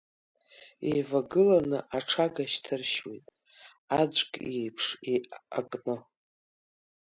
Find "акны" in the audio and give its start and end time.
5.59-5.95